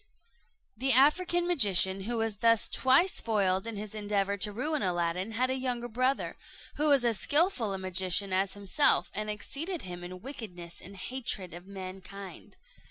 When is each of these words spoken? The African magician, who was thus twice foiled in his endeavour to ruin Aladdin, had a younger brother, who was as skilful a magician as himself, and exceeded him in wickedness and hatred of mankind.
The 0.75 0.93
African 0.93 1.45
magician, 1.47 2.05
who 2.05 2.17
was 2.17 2.37
thus 2.37 2.67
twice 2.67 3.19
foiled 3.21 3.67
in 3.67 3.77
his 3.77 3.93
endeavour 3.93 4.35
to 4.37 4.51
ruin 4.51 4.81
Aladdin, 4.81 5.33
had 5.33 5.51
a 5.51 5.55
younger 5.55 5.87
brother, 5.87 6.37
who 6.77 6.87
was 6.89 7.05
as 7.05 7.19
skilful 7.19 7.71
a 7.71 7.77
magician 7.77 8.33
as 8.33 8.55
himself, 8.55 9.11
and 9.13 9.29
exceeded 9.29 9.83
him 9.83 10.03
in 10.03 10.23
wickedness 10.23 10.81
and 10.81 10.95
hatred 10.95 11.53
of 11.53 11.67
mankind. 11.67 12.57